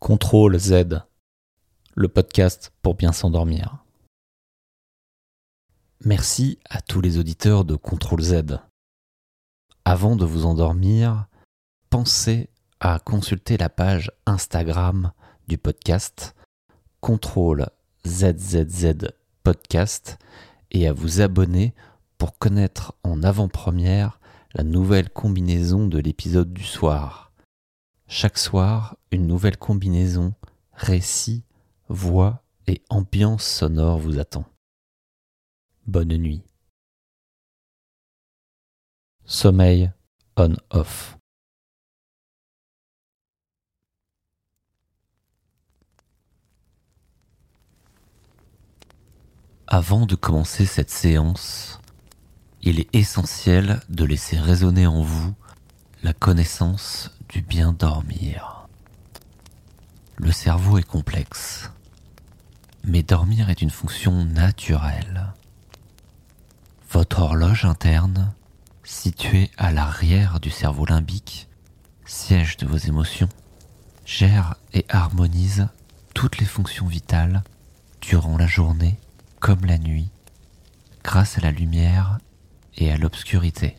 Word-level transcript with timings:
Contrôle 0.00 0.56
Z, 0.60 1.02
le 1.96 2.08
podcast 2.08 2.72
pour 2.82 2.94
bien 2.94 3.10
s'endormir. 3.10 3.84
Merci 6.04 6.60
à 6.70 6.80
tous 6.80 7.00
les 7.00 7.18
auditeurs 7.18 7.64
de 7.64 7.74
Contrôle 7.74 8.22
Z. 8.22 8.60
Avant 9.84 10.14
de 10.14 10.24
vous 10.24 10.46
endormir, 10.46 11.26
pensez 11.90 12.48
à 12.78 13.00
consulter 13.00 13.56
la 13.56 13.68
page 13.68 14.12
Instagram 14.24 15.10
du 15.48 15.58
podcast 15.58 16.36
Contrôle 17.00 17.66
ZZZ 18.06 19.08
Podcast 19.42 20.16
et 20.70 20.86
à 20.86 20.92
vous 20.92 21.20
abonner 21.20 21.74
pour 22.18 22.38
connaître 22.38 22.94
en 23.02 23.24
avant-première 23.24 24.20
la 24.54 24.62
nouvelle 24.62 25.10
combinaison 25.10 25.88
de 25.88 25.98
l'épisode 25.98 26.52
du 26.52 26.64
soir. 26.64 27.27
Chaque 28.10 28.38
soir, 28.38 28.96
une 29.10 29.26
nouvelle 29.26 29.58
combinaison, 29.58 30.32
récit, 30.72 31.44
voix 31.90 32.42
et 32.66 32.80
ambiance 32.88 33.44
sonore 33.46 33.98
vous 33.98 34.18
attend. 34.18 34.46
Bonne 35.86 36.16
nuit. 36.16 36.42
Sommeil 39.26 39.92
on-off. 40.38 41.18
Avant 49.66 50.06
de 50.06 50.14
commencer 50.14 50.64
cette 50.64 50.88
séance, 50.88 51.78
il 52.62 52.80
est 52.80 52.88
essentiel 52.94 53.80
de 53.90 54.04
laisser 54.04 54.38
résonner 54.38 54.86
en 54.86 55.02
vous 55.02 55.34
la 56.02 56.14
connaissance 56.14 57.10
du 57.28 57.42
bien 57.42 57.72
dormir. 57.72 58.66
Le 60.16 60.32
cerveau 60.32 60.78
est 60.78 60.86
complexe, 60.86 61.70
mais 62.84 63.02
dormir 63.02 63.50
est 63.50 63.62
une 63.62 63.70
fonction 63.70 64.24
naturelle. 64.24 65.32
Votre 66.90 67.20
horloge 67.20 67.64
interne, 67.64 68.32
située 68.82 69.50
à 69.58 69.70
l'arrière 69.70 70.40
du 70.40 70.50
cerveau 70.50 70.86
limbique, 70.86 71.48
siège 72.06 72.56
de 72.56 72.66
vos 72.66 72.78
émotions, 72.78 73.28
gère 74.06 74.56
et 74.72 74.86
harmonise 74.88 75.68
toutes 76.14 76.38
les 76.38 76.46
fonctions 76.46 76.86
vitales 76.86 77.44
durant 78.00 78.38
la 78.38 78.46
journée 78.46 78.98
comme 79.38 79.66
la 79.66 79.78
nuit, 79.78 80.08
grâce 81.04 81.38
à 81.38 81.42
la 81.42 81.52
lumière 81.52 82.18
et 82.76 82.90
à 82.90 82.96
l'obscurité. 82.96 83.76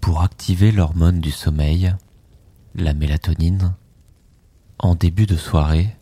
Pour 0.00 0.22
activer 0.22 0.72
l'hormone 0.72 1.20
du 1.20 1.30
sommeil, 1.30 1.94
la 2.74 2.94
mélatonine, 2.94 3.74
en 4.78 4.94
début 4.94 5.26
de 5.26 5.36
soirée, 5.36 5.96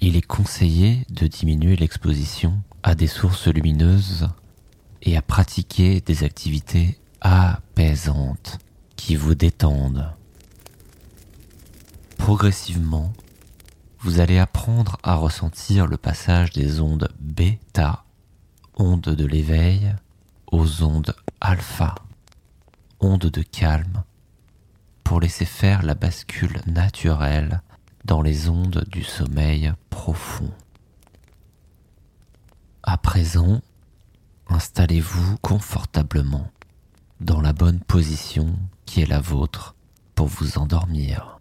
il 0.00 0.16
est 0.16 0.26
conseillé 0.26 1.04
de 1.10 1.26
diminuer 1.26 1.76
l'exposition 1.76 2.62
à 2.82 2.94
des 2.94 3.06
sources 3.06 3.46
lumineuses 3.46 4.28
et 5.02 5.16
à 5.16 5.22
pratiquer 5.22 6.00
des 6.00 6.24
activités 6.24 6.98
apaisantes 7.20 8.58
qui 8.96 9.16
vous 9.16 9.34
détendent. 9.34 10.10
Progressivement, 12.16 13.12
vous 14.00 14.20
allez 14.20 14.38
apprendre 14.38 14.96
à 15.02 15.14
ressentir 15.14 15.86
le 15.86 15.98
passage 15.98 16.50
des 16.50 16.80
ondes 16.80 17.08
bêta, 17.20 18.04
ondes 18.76 19.02
de 19.02 19.26
l'éveil, 19.26 19.94
aux 20.50 20.82
ondes 20.82 21.14
alpha, 21.40 21.94
ondes 23.00 23.26
de 23.26 23.42
calme, 23.42 24.04
pour 25.04 25.20
laisser 25.20 25.44
faire 25.44 25.82
la 25.82 25.94
bascule 25.94 26.60
naturelle 26.66 27.62
dans 28.04 28.22
les 28.22 28.48
ondes 28.48 28.84
du 28.88 29.02
sommeil 29.02 29.72
profond. 29.90 30.50
À 32.82 32.96
présent, 32.96 33.60
installez-vous 34.48 35.36
confortablement 35.38 36.50
dans 37.20 37.40
la 37.40 37.52
bonne 37.52 37.80
position 37.80 38.58
qui 38.86 39.02
est 39.02 39.06
la 39.06 39.20
vôtre 39.20 39.74
pour 40.14 40.26
vous 40.26 40.58
endormir. 40.58 41.38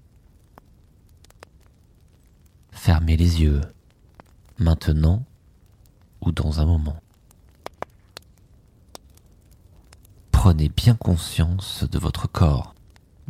Fermez 2.71 3.17
les 3.17 3.41
yeux, 3.41 3.61
maintenant 4.57 5.23
ou 6.21 6.31
dans 6.31 6.59
un 6.59 6.65
moment. 6.65 6.99
Prenez 10.41 10.69
bien 10.69 10.95
conscience 10.95 11.83
de 11.83 11.99
votre 11.99 12.31
corps, 12.31 12.73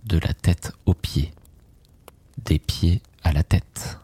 de 0.05 0.19
la 0.19 0.31
tête 0.31 0.73
aux 0.85 0.93
pieds, 0.93 1.33
des 2.45 2.59
pieds 2.59 3.01
à 3.23 3.33
la 3.33 3.41
tête. 3.41 3.99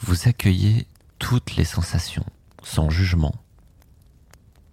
Vous 0.00 0.28
accueillez 0.28 0.86
toutes 1.18 1.56
les 1.56 1.66
sensations, 1.66 2.24
sans 2.62 2.88
jugement, 2.88 3.34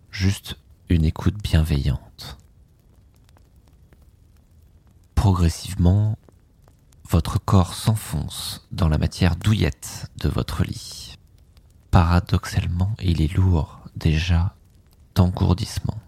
juste 0.09 0.57
une 0.88 1.03
écoute 1.03 1.35
bienveillante. 1.44 2.38
Progressivement, 5.16 6.18
votre 7.09 7.44
corps 7.44 7.73
s'enfonce 7.73 8.66
dans 8.72 8.88
la 8.88 8.97
matière 8.97 9.35
douillette 9.35 10.09
de 10.16 10.29
votre 10.29 10.63
lit. 10.63 11.18
Paradoxalement, 11.91 12.96
il 13.02 13.22
est 13.22 13.34
lourd 13.34 13.81
déjà 13.97 14.56
d'engourdissement. 15.13 16.03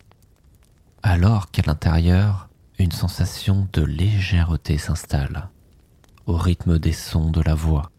Alors 1.08 1.52
qu'à 1.52 1.62
l'intérieur, 1.62 2.50
une 2.80 2.92
sensation 2.92 3.70
de 3.74 3.84
légèreté 3.84 4.80
s'installe, 4.80 5.50
au 6.26 6.36
rythme 6.36 6.80
des 6.80 6.94
sons 6.94 7.30
de 7.30 7.42
la 7.42 7.54
voix 7.54 7.92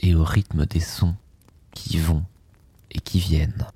et 0.00 0.16
au 0.16 0.24
rythme 0.24 0.66
des 0.66 0.80
sons 0.80 1.14
qui 1.72 1.98
vont 1.98 2.24
et 2.90 2.98
qui 2.98 3.20
viennent. 3.20 3.68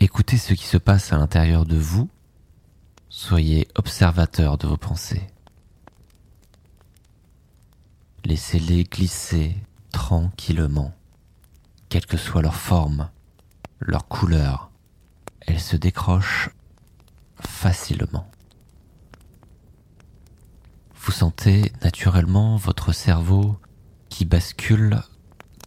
Écoutez 0.00 0.38
ce 0.38 0.54
qui 0.54 0.66
se 0.66 0.76
passe 0.76 1.12
à 1.12 1.16
l'intérieur 1.16 1.64
de 1.64 1.76
vous 1.76 2.10
Soyez 3.10 3.68
observateur 3.76 4.58
de 4.58 4.66
vos 4.66 4.76
pensées. 4.76 5.28
Laissez-les 8.24 8.82
glisser 8.82 9.54
tranquillement, 9.92 10.92
quelle 11.88 12.06
que 12.06 12.16
soit 12.16 12.42
leur 12.42 12.56
forme, 12.56 13.08
leur 13.84 14.08
couleur. 14.08 14.70
Elles 15.40 15.60
se 15.60 15.76
décrochent 15.76 16.50
facilement. 17.40 18.28
Vous 20.96 21.12
sentez 21.12 21.72
naturellement 21.82 22.56
votre 22.56 22.92
cerveau 22.92 23.58
qui 24.08 24.24
bascule 24.24 25.00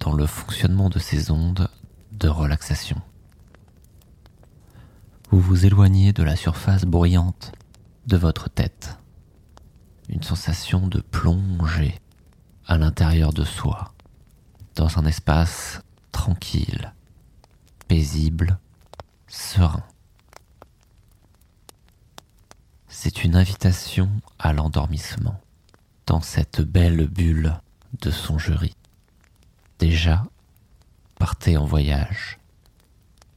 dans 0.02 0.14
le 0.14 0.26
fonctionnement 0.26 0.90
de 0.90 1.00
ces 1.00 1.32
ondes 1.32 1.70
de 2.12 2.28
relaxation 2.28 3.02
vous 5.30 5.42
vous 5.42 5.66
éloignez 5.66 6.14
de 6.14 6.24
la 6.24 6.36
surface 6.36 6.86
bruyante 6.86 7.52
de 8.08 8.16
votre 8.16 8.50
tête. 8.50 8.98
Une 10.08 10.24
sensation 10.24 10.88
de 10.88 11.02
plonger 11.02 12.00
à 12.66 12.78
l'intérieur 12.78 13.34
de 13.34 13.44
soi, 13.44 13.94
dans 14.76 14.98
un 14.98 15.06
espace 15.06 15.82
tranquille, 16.14 16.94
paisible, 17.88 18.60
serein. 19.28 19.84
C'est 22.88 23.24
une 23.24 23.36
invitation 23.36 24.10
à 24.40 24.54
l'endormissement 24.54 25.40
dans 26.06 26.22
cette 26.22 26.62
belle 26.62 27.08
bulle 27.08 27.60
de 28.02 28.12
songerie. 28.12 28.76
Déjà, 29.80 30.26
partez 31.16 31.58
en 31.58 31.66
voyage 31.66 32.40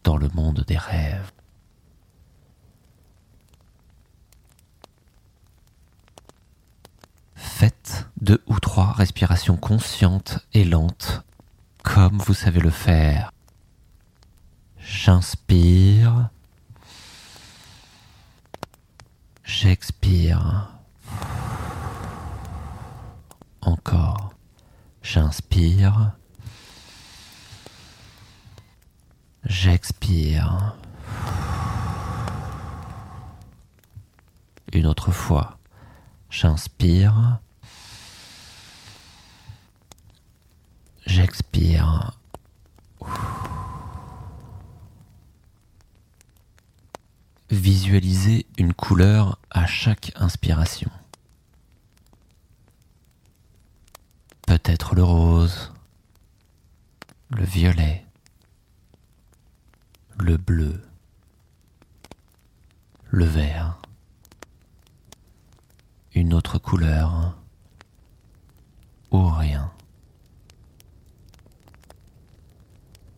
dans 0.05 0.17
le 0.17 0.29
monde 0.29 0.65
des 0.67 0.79
rêves. 0.79 1.31
Faites 7.35 8.07
deux 8.21 8.43
ou 8.47 8.59
trois 8.59 8.93
respirations 8.93 9.57
conscientes 9.57 10.47
et 10.55 10.65
lentes, 10.65 11.23
comme 11.83 12.19
vous 12.19 12.35
savez 12.35 12.61
le 12.61 12.71
faire. 12.71 13.33
J'inspire. 14.93 16.31
J'expire. 19.45 20.69
Encore. 23.63 24.35
J'inspire. 25.01 26.13
J'expire. 29.45 30.75
Une 34.73 34.87
autre 34.87 35.13
fois. 35.13 35.57
J'inspire. 36.31 37.39
J'expire. 41.07 42.10
Visualisez 47.73 48.47
une 48.59 48.75
couleur 48.75 49.39
à 49.49 49.65
chaque 49.65 50.11
inspiration. 50.17 50.91
Peut-être 54.45 54.97
le 54.97 55.05
rose, 55.05 55.73
le 57.29 57.45
violet, 57.45 58.05
le 60.19 60.37
bleu, 60.37 60.83
le 63.07 63.25
vert, 63.25 63.81
une 66.13 66.35
autre 66.35 66.59
couleur 66.59 67.39
ou 69.13 69.29
rien. 69.29 69.71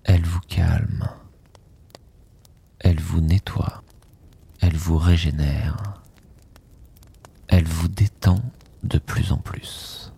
Elle 0.05 0.27
vous 0.27 0.41
calme, 0.41 1.09
elle 2.81 3.01
vous 3.01 3.23
nettoie, 3.23 3.83
elle 4.63 4.77
vous 4.77 4.97
elle 7.49 7.65
vous 7.67 7.89
détend 7.89 8.41
de 8.83 8.97
plus 8.97 9.31
en 9.33 9.37
plus. 9.37 10.11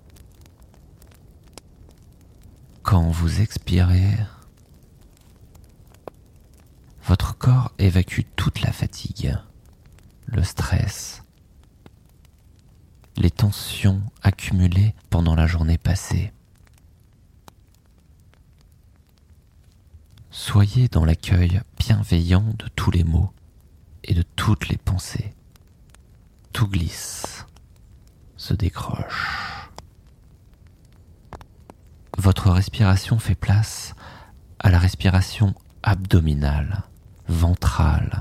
Quand 2.85 3.11
vous 3.11 3.41
expirez, 3.41 4.17
votre 7.03 7.37
corps 7.37 7.73
évacue 7.79 8.21
toute 8.37 8.61
la 8.61 8.71
fatigue, 8.71 9.37
le 10.27 10.45
stress, 10.45 11.25
les 13.17 13.33
tensions 13.33 14.01
accumulées 14.23 14.95
pendant 15.11 15.35
la 15.35 15.49
journée 15.49 15.79
passée. 15.79 16.33
Soyez 20.31 20.87
dans 20.87 21.05
l'accueil 21.05 21.63
bienveillant 21.79 22.55
de 22.59 22.69
tous 22.77 22.93
les 22.93 23.03
mots 23.03 23.33
et 24.05 24.15
de 24.15 24.23
toutes 24.23 24.69
les 24.69 24.77
pensées. 24.77 25.35
Tout 26.53 26.69
glisse, 26.69 27.47
se 28.37 28.55
décroche. 28.55 29.71
Votre 32.17 32.51
respiration 32.51 33.19
fait 33.19 33.35
place 33.35 33.95
à 34.61 34.71
la 34.71 34.79
respiration 34.79 35.55
abdominale 35.83 36.85
ventrale, 37.29 38.21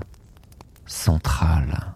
centrale. 0.85 1.93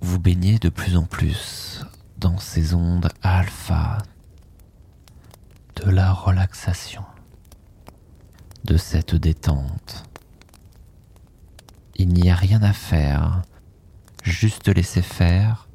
Vous 0.00 0.18
baignez 0.18 0.58
de 0.58 0.68
plus 0.68 0.96
en 0.96 1.04
plus 1.04 1.84
dans 2.18 2.38
ces 2.38 2.74
ondes 2.74 3.08
alpha 3.22 3.98
de 5.76 5.90
la 5.90 6.12
relaxation, 6.12 7.04
de 8.64 8.76
cette 8.76 9.14
détente. 9.14 10.04
Il 11.98 12.10
n'y 12.10 12.30
a 12.30 12.34
rien 12.34 12.62
à 12.62 12.74
faire, 12.74 13.42
juste 14.22 14.68
laisser 14.68 15.00
faire 15.00 15.66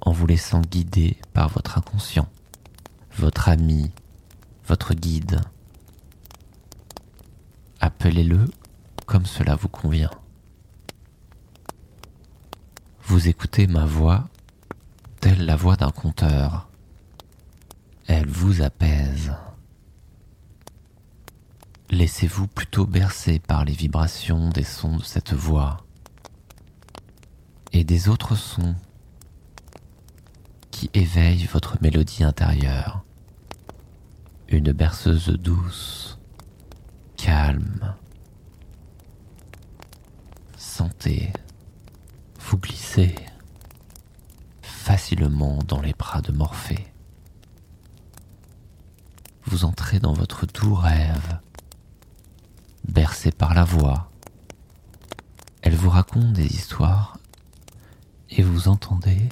en 0.00 0.12
vous 0.12 0.26
laissant 0.26 0.60
guider 0.60 1.16
par 1.32 1.48
votre 1.48 1.76
inconscient, 1.76 2.28
votre 3.16 3.48
ami, 3.48 3.90
votre 4.68 4.94
guide. 4.94 5.40
Appelez-le 7.80 8.48
comme 9.06 9.26
cela 9.26 9.56
vous 9.56 9.68
convient. 9.68 10.12
Vous 13.02 13.26
écoutez 13.26 13.66
ma 13.66 13.86
voix 13.86 14.28
telle 15.20 15.44
la 15.44 15.56
voix 15.56 15.74
d'un 15.74 15.90
conteur. 15.90 16.68
Elle 18.06 18.28
vous 18.28 18.62
apaise. 18.62 19.32
Laissez-vous 21.90 22.46
plutôt 22.46 22.86
bercer 22.86 23.40
par 23.40 23.64
les 23.64 23.72
vibrations 23.72 24.48
des 24.50 24.62
sons 24.62 24.98
de 24.98 25.02
cette 25.02 25.32
voix 25.32 25.78
et 27.72 27.82
des 27.82 28.08
autres 28.08 28.36
sons 28.36 28.76
qui 30.70 30.88
éveillent 30.94 31.46
votre 31.46 31.82
mélodie 31.82 32.22
intérieure. 32.22 33.04
Une 34.46 34.70
berceuse 34.70 35.30
douce 35.30 36.20
calme. 37.16 37.96
Sentez 40.56 41.32
vous 42.38 42.58
glisser 42.58 43.16
facilement 44.62 45.58
dans 45.66 45.80
les 45.80 45.92
bras 45.92 46.22
de 46.22 46.30
Morphée. 46.30 46.86
Vous 49.44 49.64
entrez 49.64 49.98
dans 49.98 50.12
votre 50.12 50.46
doux 50.46 50.74
rêve, 50.74 51.40
bercé 52.90 53.30
par 53.30 53.54
la 53.54 53.64
voix. 53.64 54.10
Elle 55.62 55.74
vous 55.74 55.90
raconte 55.90 56.32
des 56.32 56.46
histoires 56.46 57.18
et 58.30 58.42
vous 58.42 58.68
entendez 58.68 59.28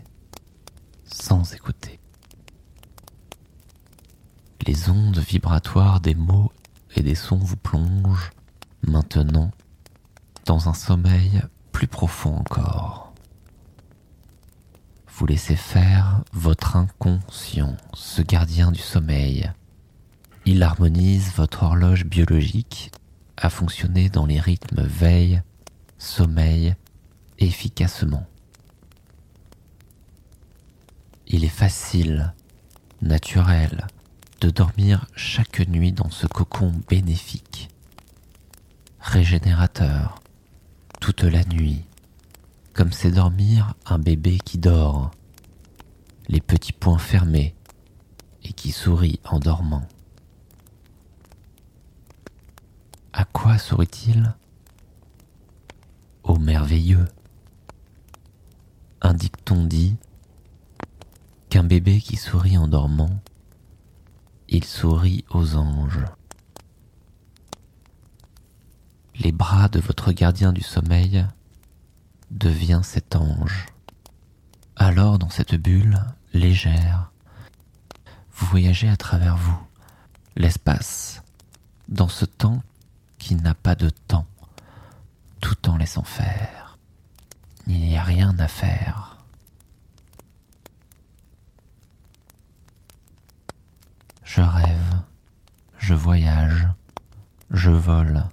sans 1.04 1.52
écouter. 1.54 2.00
Les 4.66 4.90
ondes 4.90 5.18
vibratoires 5.18 6.00
des 6.00 6.14
mots 6.14 6.52
et 6.94 7.02
des 7.02 7.14
sons 7.14 7.38
vous 7.38 7.56
plongent 7.56 8.30
maintenant 8.86 9.50
dans 10.46 10.68
un 10.68 10.74
sommeil 10.74 11.42
plus 11.72 11.86
profond 11.86 12.36
encore. 12.36 13.12
Vous 15.08 15.26
laissez 15.26 15.56
faire 15.56 16.22
votre 16.32 16.76
inconscient, 16.76 17.76
ce 17.92 18.22
gardien 18.22 18.70
du 18.70 18.80
sommeil. 18.80 19.50
Il 20.44 20.62
harmonise 20.62 21.32
votre 21.34 21.64
horloge 21.64 22.04
biologique 22.04 22.92
à 23.40 23.50
fonctionner 23.50 24.08
dans 24.08 24.26
les 24.26 24.40
rythmes 24.40 24.82
veille, 24.82 25.42
sommeil 25.98 26.74
efficacement. 27.38 28.26
Il 31.28 31.44
est 31.44 31.48
facile, 31.48 32.32
naturel, 33.00 33.86
de 34.40 34.50
dormir 34.50 35.06
chaque 35.14 35.66
nuit 35.68 35.92
dans 35.92 36.10
ce 36.10 36.26
cocon 36.26 36.72
bénéfique, 36.88 37.68
régénérateur, 39.00 40.20
toute 41.00 41.22
la 41.22 41.44
nuit, 41.44 41.84
comme 42.72 42.92
c'est 42.92 43.12
dormir 43.12 43.74
un 43.86 43.98
bébé 43.98 44.38
qui 44.44 44.58
dort, 44.58 45.12
les 46.28 46.40
petits 46.40 46.72
poings 46.72 46.98
fermés 46.98 47.54
et 48.42 48.52
qui 48.52 48.72
sourit 48.72 49.20
en 49.24 49.38
dormant. 49.38 49.86
À 53.12 53.24
quoi 53.24 53.58
sourit-il? 53.58 54.34
Au 56.22 56.36
merveilleux. 56.38 57.06
Un 59.00 59.14
dicton 59.14 59.64
dit 59.64 59.96
qu'un 61.48 61.64
bébé 61.64 62.00
qui 62.00 62.16
sourit 62.16 62.58
en 62.58 62.68
dormant 62.68 63.20
il 64.48 64.64
sourit 64.64 65.24
aux 65.30 65.56
anges. 65.56 66.04
Les 69.16 69.32
bras 69.32 69.68
de 69.68 69.80
votre 69.80 70.12
gardien 70.12 70.52
du 70.52 70.62
sommeil 70.62 71.26
devient 72.30 72.80
cet 72.82 73.16
ange. 73.16 73.66
Alors 74.76 75.18
dans 75.18 75.28
cette 75.28 75.54
bulle 75.54 75.98
légère, 76.32 77.12
vous 78.32 78.46
voyagez 78.46 78.88
à 78.88 78.96
travers 78.96 79.36
vous, 79.36 79.58
l'espace, 80.36 81.22
dans 81.88 82.08
ce 82.08 82.24
temps 82.24 82.62
qui 83.18 83.34
n'a 83.34 83.54
pas 83.54 83.74
de 83.74 83.90
temps, 83.90 84.26
tout 85.40 85.68
en 85.68 85.76
laissant 85.76 86.04
faire. 86.04 86.78
Il 87.66 87.80
n'y 87.80 87.96
a 87.96 88.02
rien 88.02 88.38
à 88.38 88.48
faire. 88.48 89.18
Je 94.24 94.40
rêve, 94.40 95.02
je 95.78 95.94
voyage, 95.94 96.68
je 97.50 97.70
vole 97.70 98.24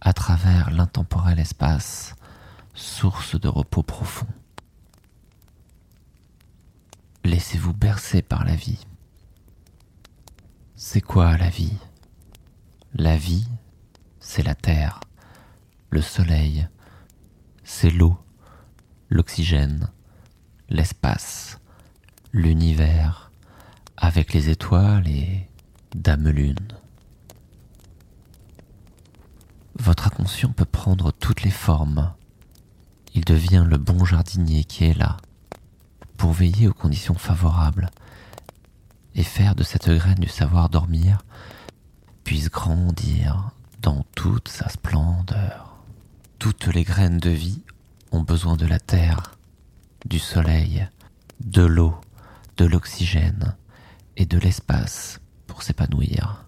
à 0.00 0.12
travers 0.12 0.70
l'intemporel 0.70 1.38
espace, 1.38 2.14
source 2.74 3.38
de 3.38 3.48
repos 3.48 3.82
profond. 3.82 4.26
Laissez-vous 7.24 7.72
bercer 7.72 8.22
par 8.22 8.44
la 8.44 8.56
vie. 8.56 8.84
C'est 10.74 11.00
quoi 11.00 11.36
la 11.36 11.48
vie? 11.48 11.76
La 12.94 13.16
vie, 13.16 13.46
c'est 14.22 14.44
la 14.44 14.54
terre, 14.54 15.00
le 15.90 16.00
soleil, 16.00 16.66
c'est 17.64 17.90
l'eau, 17.90 18.16
l'oxygène, 19.10 19.90
l'espace, 20.70 21.60
l'univers, 22.32 23.30
avec 23.96 24.32
les 24.32 24.48
étoiles 24.48 25.06
et 25.08 25.46
Dame 25.94 26.28
Lune. 26.28 26.68
Votre 29.78 30.06
inconscient 30.06 30.52
peut 30.52 30.64
prendre 30.64 31.10
toutes 31.12 31.42
les 31.42 31.50
formes. 31.50 32.14
Il 33.14 33.24
devient 33.24 33.66
le 33.68 33.76
bon 33.76 34.04
jardinier 34.04 34.64
qui 34.64 34.84
est 34.84 34.96
là 34.96 35.16
pour 36.16 36.32
veiller 36.32 36.68
aux 36.68 36.74
conditions 36.74 37.14
favorables 37.16 37.90
et 39.14 39.24
faire 39.24 39.54
de 39.56 39.64
cette 39.64 39.90
graine 39.90 40.20
du 40.20 40.28
savoir 40.28 40.70
dormir 40.70 41.18
puisse 42.24 42.48
grandir 42.48 43.50
dans 43.82 44.04
toute 44.14 44.48
sa 44.48 44.68
splendeur. 44.68 45.76
Toutes 46.38 46.68
les 46.68 46.84
graines 46.84 47.18
de 47.18 47.30
vie 47.30 47.62
ont 48.12 48.22
besoin 48.22 48.56
de 48.56 48.66
la 48.66 48.78
terre, 48.78 49.32
du 50.06 50.18
soleil, 50.18 50.88
de 51.40 51.62
l'eau, 51.62 51.94
de 52.56 52.64
l'oxygène 52.64 53.56
et 54.16 54.24
de 54.24 54.38
l'espace 54.38 55.20
pour 55.46 55.62
s'épanouir. 55.62 56.46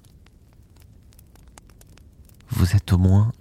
Vous 2.50 2.76
êtes 2.76 2.93
au 2.93 2.99
moins 2.99 3.33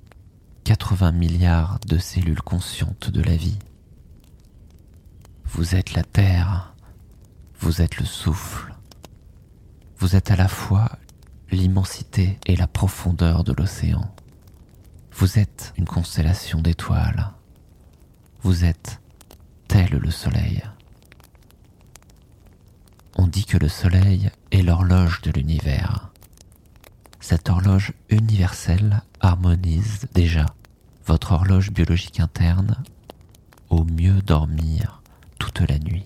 80 0.64 1.12
milliards 1.12 1.80
de 1.88 1.98
cellules 1.98 2.42
conscientes 2.42 3.12
de 3.12 3.22
la 3.22 3.36
vie. 3.36 3.60
Vous 5.46 5.76
êtes 5.76 5.94
la 5.94 6.04
terre, 6.04 6.74
vous 7.60 7.82
êtes 7.82 7.98
le 7.98 8.06
souffle, 8.06 8.74
vous 10.00 10.16
êtes 10.16 10.32
à 10.32 10.36
la 10.36 10.48
fois 10.48 10.98
l'immensité 11.54 12.40
et 12.46 12.56
la 12.56 12.68
profondeur 12.68 13.44
de 13.44 13.54
l'océan. 13.54 14.14
Vous 15.14 15.40
êtes 15.40 15.74
une 15.78 15.86
constellation 15.86 16.62
d'étoiles. 16.62 17.32
Vous 18.42 18.66
êtes 18.66 19.00
tel 19.68 19.90
le 19.90 20.12
soleil. 20.12 20.64
On 23.16 23.28
dit 23.28 23.46
que 23.46 23.58
le 23.58 23.70
soleil 23.70 24.30
est 24.52 24.64
l'horloge 24.64 25.22
de 25.22 25.32
l'univers. 25.32 26.12
Cette 27.20 27.50
horloge 27.50 27.94
universelle 28.10 29.02
harmonise 29.22 30.08
déjà 30.14 30.46
votre 31.06 31.34
horloge 31.34 31.72
biologique 31.72 32.20
interne 32.20 32.84
au 33.70 33.84
mieux 33.84 34.22
dormir 34.22 35.02
toute 35.40 35.62
la 35.62 35.80
nuit. 35.80 36.04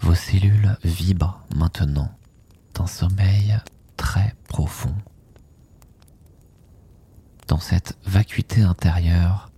Vos 0.00 0.14
cellules 0.14 0.76
vibrent 0.84 1.42
maintenant 1.54 2.17
sommeil 2.88 3.56
très 3.96 4.34
profond 4.48 4.94
dans 7.46 7.60
cette 7.60 7.96
vacuité 8.04 8.62
intérieure 8.62 9.50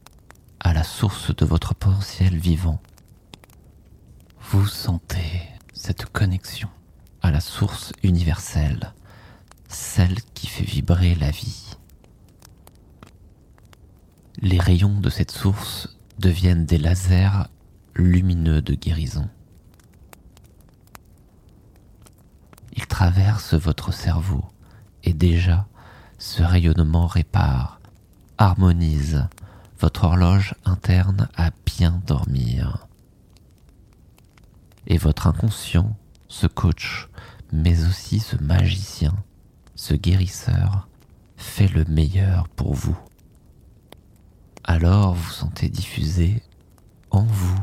à 0.60 0.74
la 0.74 0.84
source 0.84 1.34
de 1.34 1.44
votre 1.44 1.74
potentiel 1.74 2.36
vivant. 2.36 2.80
Vous 4.50 4.66
sentez 4.66 5.42
cette 5.72 6.06
connexion 6.06 6.68
à 7.22 7.30
la 7.30 7.40
source 7.40 7.92
universelle, 8.02 8.92
celle 9.68 10.20
qui 10.34 10.46
fait 10.46 10.64
vibrer 10.64 11.14
la 11.14 11.30
vie. 11.30 11.76
Les 14.42 14.58
rayons 14.58 15.00
de 15.00 15.10
cette 15.10 15.30
source 15.30 15.96
deviennent 16.18 16.66
des 16.66 16.78
lasers 16.78 17.48
lumineux 17.94 18.62
de 18.62 18.74
guérison. 18.74 19.28
Ils 23.00 23.04
traversent 23.04 23.54
votre 23.54 23.94
cerveau 23.94 24.44
et 25.04 25.14
déjà 25.14 25.66
ce 26.18 26.42
rayonnement 26.42 27.06
répare 27.06 27.80
harmonise 28.36 29.26
votre 29.78 30.04
horloge 30.04 30.54
interne 30.66 31.26
à 31.34 31.48
bien 31.64 32.02
dormir. 32.06 32.86
Et 34.86 34.98
votre 34.98 35.28
inconscient, 35.28 35.96
ce 36.28 36.46
coach, 36.46 37.08
mais 37.52 37.86
aussi 37.86 38.20
ce 38.20 38.36
magicien, 38.36 39.14
ce 39.76 39.94
guérisseur, 39.94 40.86
fait 41.38 41.68
le 41.68 41.86
meilleur 41.86 42.48
pour 42.48 42.74
vous. 42.74 42.98
Alors 44.64 45.14
vous 45.14 45.30
sentez 45.30 45.70
diffuser 45.70 46.42
en 47.10 47.22
vous 47.22 47.60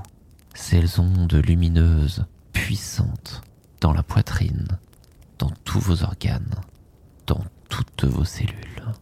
ces 0.56 1.00
ondes 1.00 1.32
lumineuses, 1.46 2.25
puissantes, 2.53 3.44
dans 3.82 3.94
la 3.94 4.01
poitrine, 4.01 4.79
dans 5.38 5.51
tous 5.63 5.79
vos 5.79 6.03
organes, 6.03 6.56
dans 7.25 7.44
toutes 7.70 8.06
vos 8.06 8.25
cellules. 8.25 8.94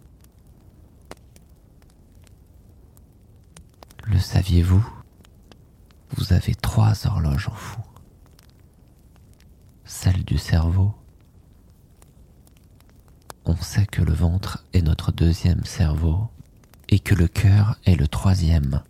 Le 4.05 4.19
saviez-vous? 4.19 4.87
Vous 6.11 6.33
avez 6.33 6.55
trois 6.55 7.07
horloges 7.07 7.49
en 7.49 7.53
vous. 7.53 7.83
Celle 9.85 10.23
du 10.23 10.37
cerveau. 10.37 10.93
On 13.45 13.55
sait 13.55 13.85
que 13.85 14.01
le 14.01 14.13
ventre 14.13 14.63
est 14.73 14.81
notre 14.81 15.11
deuxième 15.11 15.65
cerveau 15.65 16.29
et 16.89 16.99
que 16.99 17.15
le 17.15 17.27
cœur 17.27 17.77
est 17.85 17.95
le 17.95 18.07
troisième. 18.07 18.83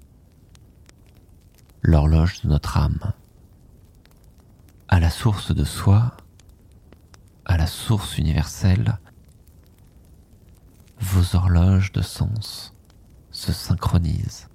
L'horloge 1.81 2.41
de 2.41 2.49
notre 2.49 2.77
âme. 2.77 3.13
À 4.87 4.99
la 4.99 5.09
source 5.09 5.53
de 5.53 5.63
soi, 5.63 6.15
à 7.45 7.57
la 7.57 7.67
source 7.67 8.17
universelle, 8.17 8.97
vos 10.99 11.35
horloges 11.35 11.91
de 11.91 12.01
sens 12.01 12.73
se 13.31 13.53
synchronisent 13.53 14.47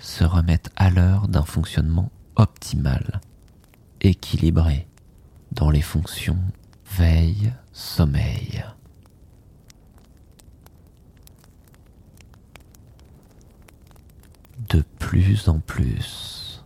se 0.00 0.24
remettent 0.24 0.70
à 0.76 0.90
l'heure 0.90 1.28
d'un 1.28 1.44
fonctionnement 1.44 2.10
optimal, 2.36 3.20
équilibré 4.00 4.88
dans 5.52 5.70
les 5.70 5.82
fonctions 5.82 6.38
veille, 6.86 7.52
sommeil. 7.72 8.64
De 14.68 14.82
plus 14.98 15.48
en 15.48 15.58
plus, 15.60 16.64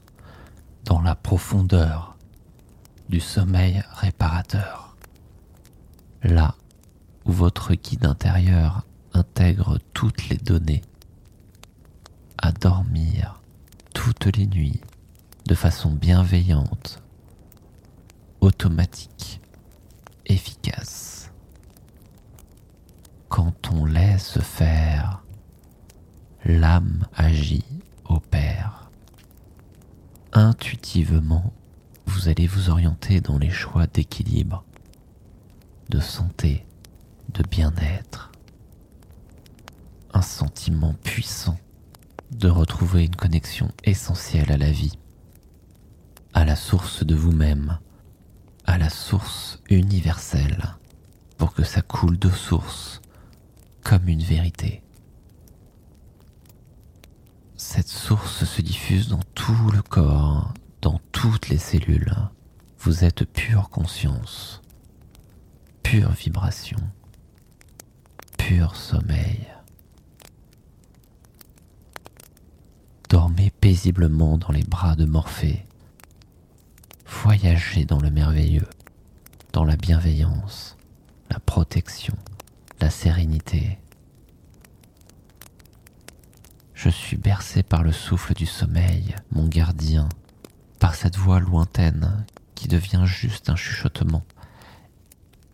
dans 0.85 1.01
la 1.01 1.15
profondeur 1.15 2.17
du 3.09 3.21
sommeil 3.21 3.83
réparateur, 3.95 4.94
là 6.25 6.57
où 7.25 7.33
votre 7.33 7.75
guide 7.75 8.07
intérieur 8.07 8.85
intègre 9.13 9.79
toutes 9.93 10.29
les 10.29 10.37
données 10.37 10.83
à 12.39 12.51
dormir 12.51 13.41
toutes 13.95 14.37
les 14.37 14.47
nuits 14.47 14.81
de 15.47 15.55
façon 15.55 15.93
bienveillante, 15.93 17.03
automatique, 18.41 19.41
efficace. 20.27 21.31
Quand 23.29 23.71
on 23.73 23.85
laisse 23.85 24.39
faire, 24.41 25.23
l'âme 26.45 27.07
agit, 27.15 27.65
opère. 28.05 28.91
Intuitivement, 30.33 31.53
vous 32.07 32.29
allez 32.29 32.47
vous 32.47 32.71
orienter 32.71 33.21
dans 33.21 33.39
les 33.39 33.51
choix 33.51 33.87
d'équilibre, 33.87 34.65
de 35.89 36.01
santé, 36.01 36.67
de 37.33 37.43
bien-être. 37.43 38.33
Un 40.13 40.23
sentiment 40.23 40.95
puissant 41.03 41.59
de 42.31 42.49
retrouver 42.49 43.05
une 43.05 43.17
connexion 43.17 43.71
essentielle 43.85 44.51
à 44.53 44.57
la 44.57 44.71
vie, 44.71 44.99
à 46.33 46.45
la 46.45 46.57
source 46.57 47.05
de 47.05 47.15
vous-même, 47.15 47.79
à 48.67 48.79
la 48.79 48.91
source 48.91 49.61
universelle, 49.71 50.77
pour 51.39 51.55
que 51.55 51.65
ça 51.65 51.83
coule 51.83 52.19
de 52.19 52.31
source 52.31 53.01
comme 53.83 54.09
une 54.09 54.23
vérité. 54.23 54.83
Cette 57.57 57.89
source 57.89 58.45
se 58.45 58.63
diffuse 58.63 59.09
dans 59.09 59.23
tout 59.35 59.71
le 59.73 59.83
corps, 59.83 60.53
dans 60.81 61.01
toutes 61.13 61.49
les 61.49 61.59
cellules. 61.59 62.15
Vous 62.79 63.05
êtes 63.05 63.25
pure 63.25 63.71
conscience, 63.71 64.61
pure 65.85 66.11
vibration, 66.11 66.79
pur 68.37 68.75
sommeil. 68.75 69.47
Dormez 73.09 73.53
paisiblement 73.61 74.37
dans 74.39 74.51
les 74.51 74.65
bras 74.65 74.97
de 74.97 75.05
Morphée. 75.05 75.65
Voyagez 77.07 77.85
dans 77.85 78.01
le 78.01 78.11
merveilleux, 78.11 78.69
dans 79.53 79.65
la 79.65 79.77
bienveillance, 79.77 80.77
la 81.31 81.39
protection, 81.39 82.17
la 82.81 82.91
sérénité. 82.91 83.79
Je 86.73 86.89
suis 86.89 87.17
bercé 87.17 87.63
par 87.63 87.85
le 87.85 87.93
souffle 87.93 88.35
du 88.35 88.47
sommeil, 88.47 89.15
mon 89.31 89.47
gardien, 89.47 90.09
par 90.81 90.97
cette 90.97 91.17
voix 91.17 91.39
lointaine 91.39 92.27
qui 92.57 92.69
devient 92.69 93.05
juste 93.05 93.49
un 93.49 93.57
chuchotement, 93.57 94.25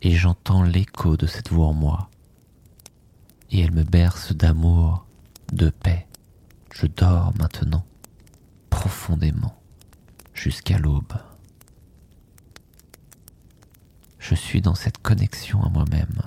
et 0.02 0.12
j'entends 0.12 0.62
l'écho 0.62 1.16
de 1.16 1.26
cette 1.26 1.50
voix 1.50 1.66
en 1.66 1.74
moi, 1.74 2.10
et 3.50 3.60
elle 3.60 3.72
me 3.72 3.82
berce 3.82 4.32
d'amour, 4.32 5.06
de 5.52 5.70
paix, 5.70 6.06
je 6.72 6.86
dors 6.86 7.36
maintenant 7.36 7.84
profondément 8.70 9.60
jusqu'à 10.32 10.78
l'aube. 10.78 11.12
Je 14.18 14.34
suis 14.34 14.60
dans 14.60 14.74
cette 14.74 14.98
connexion 14.98 15.62
à 15.62 15.68
moi-même, 15.68 16.22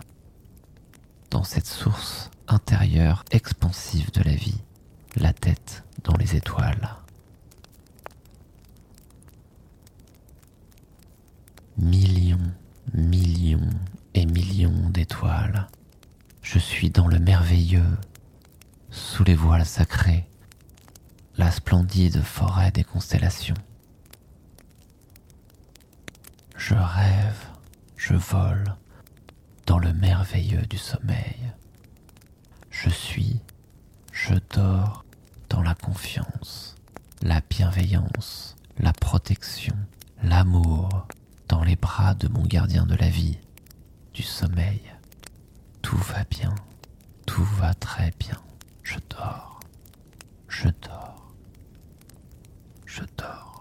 dans 1.29 1.43
cette 1.43 1.67
source 1.67 2.29
intérieure 2.47 3.23
expansive 3.31 4.11
de 4.11 4.21
la 4.21 4.35
vie, 4.35 4.61
la 5.15 5.33
tête 5.33 5.83
dans 6.03 6.15
les 6.17 6.35
étoiles. 6.35 6.95
Millions, 11.77 12.51
millions 12.93 13.69
et 14.13 14.25
millions 14.25 14.89
d'étoiles. 14.89 15.67
Je 16.41 16.59
suis 16.59 16.89
dans 16.89 17.07
le 17.07 17.19
merveilleux, 17.19 17.97
les 19.23 19.35
voiles 19.35 19.65
sacrés, 19.65 20.27
la 21.37 21.51
splendide 21.51 22.21
forêt 22.21 22.71
des 22.71 22.83
constellations. 22.83 23.55
Je 26.57 26.75
rêve, 26.75 27.47
je 27.95 28.13
vole 28.13 28.75
dans 29.65 29.79
le 29.79 29.93
merveilleux 29.93 30.65
du 30.65 30.77
sommeil. 30.77 31.51
Je 32.69 32.89
suis, 32.89 33.39
je 34.11 34.35
dors 34.55 35.05
dans 35.49 35.61
la 35.61 35.75
confiance, 35.75 36.75
la 37.21 37.41
bienveillance, 37.49 38.55
la 38.79 38.93
protection, 38.93 39.75
l'amour 40.21 41.07
dans 41.53 41.63
les 41.63 41.75
bras 41.75 42.15
de 42.15 42.27
mon 42.29 42.41
gardien 42.41 42.83
de 42.87 42.95
la 42.95 43.09
vie, 43.09 43.37
du 44.11 44.23
sommeil. 44.23 44.81
Tout 45.83 45.97
va 45.97 46.23
bien, 46.23 46.55
tout 47.27 47.43
va 47.43 47.75
très 47.75 48.11
bien. 48.17 48.41
Je 48.81 48.97
dors, 49.11 49.59
je 50.47 50.69
dors, 50.81 51.31
je 52.87 53.03
dors. 53.19 53.52